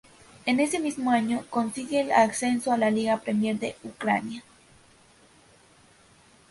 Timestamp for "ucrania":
3.83-4.41